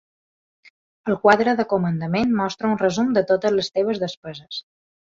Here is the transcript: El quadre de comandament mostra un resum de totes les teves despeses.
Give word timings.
El 1.11 1.19
quadre 1.25 1.53
de 1.59 1.67
comandament 1.75 2.35
mostra 2.41 2.73
un 2.73 2.83
resum 2.83 3.15
de 3.21 3.27
totes 3.35 3.57
les 3.61 3.73
teves 3.81 4.05
despeses. 4.09 4.69